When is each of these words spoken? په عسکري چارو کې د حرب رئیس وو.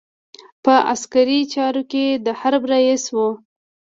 په 0.63 0.73
عسکري 0.93 1.39
چارو 1.53 1.83
کې 1.91 2.05
د 2.25 2.27
حرب 2.39 2.63
رئیس 2.73 3.03
وو. 3.15 3.29